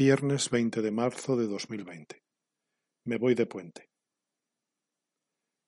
Viernes 0.00 0.48
20 0.48 0.80
de 0.80 0.90
marzo 0.92 1.36
de 1.36 1.46
2020. 1.46 2.22
Me 3.04 3.18
voy 3.18 3.34
de 3.34 3.44
puente. 3.44 3.90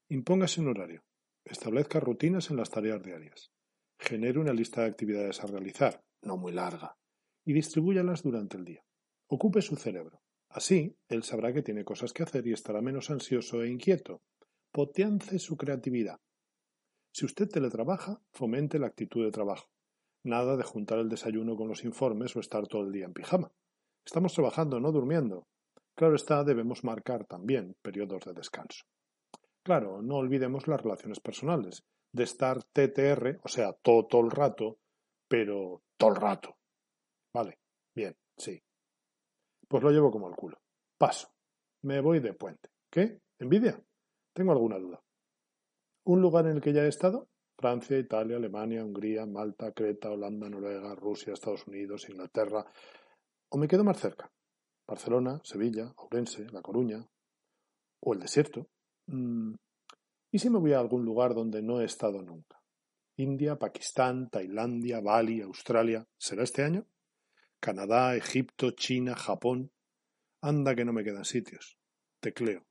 Impóngase 0.09 0.63
un 0.63 0.69
horario. 0.69 1.05
Establezca 1.45 2.01
rutinas 2.01 2.49
en 2.49 2.57
las 2.57 2.71
tareas 2.71 3.03
diarias. 3.03 3.53
Genere 3.99 4.39
una 4.39 4.55
lista 4.55 4.81
de 4.81 4.87
actividades 4.87 5.45
a 5.45 5.49
realizar, 5.49 6.03
no 6.23 6.39
muy 6.39 6.53
larga, 6.53 6.97
y 7.45 7.53
distribúyalas 7.53 8.23
durante 8.23 8.57
el 8.57 8.65
día. 8.65 8.83
Ocupe 9.27 9.61
su 9.61 9.77
cerebro. 9.77 10.23
Así, 10.49 10.97
él 11.09 11.25
sabrá 11.25 11.53
que 11.53 11.61
tiene 11.61 11.85
cosas 11.85 12.15
que 12.15 12.23
hacer 12.23 12.47
y 12.47 12.55
estará 12.55 12.81
menos 12.81 13.11
ansioso 13.11 13.63
e 13.63 13.69
inquieto. 13.69 14.23
Potencie 14.73 15.39
su 15.41 15.59
creatividad. 15.59 16.21
Si 17.13 17.27
usted 17.27 17.51
teletrabaja, 17.51 18.23
fomente 18.33 18.79
la 18.79 18.87
actitud 18.87 19.27
de 19.27 19.31
trabajo. 19.31 19.69
Nada 20.25 20.57
de 20.57 20.63
juntar 20.63 21.01
el 21.01 21.11
desayuno 21.11 21.55
con 21.55 21.69
los 21.69 21.85
informes 21.85 22.35
o 22.35 22.41
estar 22.41 22.67
todo 22.67 22.81
el 22.87 22.93
día 22.93 23.05
en 23.05 23.13
pijama. 23.13 23.53
Estamos 24.05 24.33
trabajando, 24.33 24.81
no 24.81 24.93
durmiendo. 24.93 25.47
Claro 25.95 26.17
está, 26.17 26.43
debemos 26.45 26.85
marcar 26.85 27.25
también 27.27 27.77
periodos 27.83 28.25
de 28.25 28.33
descanso. 28.33 28.85
Claro, 29.63 30.03
no 30.03 30.17
olvidemos 30.17 30.67
las 30.67 30.83
relaciones 30.83 31.21
personales, 31.21 31.85
de 32.13 32.25
estar 32.25 32.63
TTR, 32.65 33.41
o 33.43 33.49
sea, 33.49 33.73
todo, 33.73 34.07
todo 34.07 34.23
el 34.23 34.31
rato, 34.31 34.79
pero 35.29 35.83
todo 35.97 36.11
el 36.11 36.17
rato. 36.17 36.57
Vale, 37.33 37.59
bien, 37.95 38.17
sí. 38.37 38.61
Pues 39.69 39.83
lo 39.83 39.91
llevo 39.91 40.11
como 40.11 40.29
el 40.29 40.35
culo. 40.35 40.59
Paso. 40.99 41.29
Me 41.83 42.01
voy 42.01 42.21
de 42.21 42.35
puente. 42.35 42.71
¿Qué? 42.91 43.21
¿Envidia? 43.39 43.83
Tengo 44.35 44.53
alguna 44.53 44.79
duda. 44.79 45.01
¿Un 46.05 46.21
lugar 46.21 46.47
en 46.47 46.57
el 46.57 46.61
que 46.61 46.73
ya 46.73 46.85
he 46.85 46.89
estado? 46.89 47.29
Francia, 47.59 47.99
Italia, 47.99 48.37
Alemania, 48.37 48.85
Hungría, 48.85 49.25
Malta, 49.25 49.73
Creta, 49.73 50.11
Holanda, 50.11 50.49
Noruega, 50.49 50.95
Rusia, 50.95 51.33
Estados 51.33 51.67
Unidos, 51.67 52.09
Inglaterra. 52.09 52.67
¿O 53.55 53.59
me 53.59 53.69
quedo 53.69 53.85
más 53.85 54.01
cerca? 54.01 54.33
Barcelona, 54.89 55.39
Sevilla, 55.45 55.93
Ourense, 55.99 56.47
La 56.53 56.63
Coruña. 56.63 57.07
¿O 58.01 58.15
el 58.15 58.21
desierto? 58.21 58.71
Mm, 59.09 59.53
¿Y 60.31 60.39
si 60.39 60.49
me 60.49 60.59
voy 60.59 60.73
a 60.73 60.81
algún 60.81 61.05
lugar 61.05 61.35
donde 61.35 61.61
no 61.61 61.83
he 61.83 61.85
estado 61.85 62.23
nunca? 62.23 62.63
India, 63.19 63.59
Pakistán, 63.59 64.31
Tailandia, 64.31 65.01
Bali, 65.01 65.43
Australia. 65.43 66.09
¿Será 66.17 66.45
este 66.45 66.65
año? 66.65 66.87
Canadá, 67.61 68.17
Egipto, 68.17 68.71
China, 68.71 69.15
Japón. 69.17 69.71
Anda 70.41 70.75
que 70.75 70.87
no 70.87 70.95
me 70.95 71.05
quedan 71.05 71.27
sitios. 71.27 71.77
Tecleo. 72.21 72.65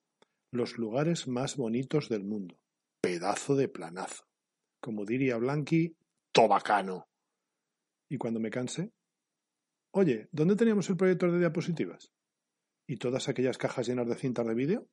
Los 0.50 0.80
lugares 0.80 1.28
más 1.28 1.58
bonitos 1.58 2.10
del 2.10 2.24
mundo. 2.24 2.58
Pedazo 3.02 3.56
de 3.56 3.68
planazo. 3.68 4.24
Como 4.80 5.06
diría 5.06 5.38
Blanqui, 5.38 5.96
tobacano. 6.32 7.08
¿Y 8.10 8.18
cuando 8.18 8.40
me 8.40 8.50
canse? 8.50 8.92
Oye, 9.94 10.30
¿dónde 10.32 10.56
teníamos 10.56 10.90
el 10.90 10.96
proyector 10.96 11.32
de 11.32 11.40
diapositivas? 11.40 12.14
¿Y 12.88 12.96
todas 12.96 13.28
aquellas 13.28 13.58
cajas 13.58 13.88
llenas 13.88 14.08
de 14.08 14.16
cintas 14.16 14.48
de 14.48 14.54
vídeo? 14.54 14.88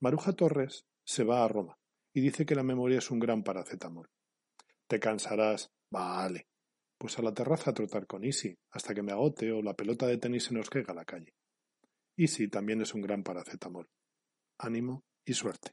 Maruja 0.00 0.34
Torres 0.34 0.86
se 1.02 1.24
va 1.24 1.42
a 1.42 1.48
Roma 1.48 1.78
y 2.12 2.20
dice 2.20 2.44
que 2.44 2.54
la 2.54 2.62
memoria 2.62 2.98
es 2.98 3.10
un 3.10 3.18
gran 3.18 3.42
paracetamol. 3.42 4.10
Te 4.86 5.00
cansarás. 5.00 5.70
Vale. 5.90 6.46
Pues 6.98 7.18
a 7.18 7.22
la 7.22 7.32
terraza 7.32 7.70
a 7.70 7.74
trotar 7.74 8.06
con 8.06 8.24
Easy, 8.24 8.58
hasta 8.70 8.94
que 8.94 9.02
me 9.02 9.12
agote 9.12 9.50
o 9.52 9.62
la 9.62 9.74
pelota 9.74 10.06
de 10.06 10.18
tenis 10.18 10.44
se 10.44 10.54
nos 10.54 10.68
caiga 10.68 10.92
a 10.92 10.96
la 10.96 11.04
calle. 11.04 11.34
Easy 12.16 12.48
también 12.48 12.82
es 12.82 12.92
un 12.92 13.00
gran 13.00 13.22
paracetamol. 13.22 13.88
Ánimo 14.58 15.04
y 15.24 15.32
suerte. 15.32 15.72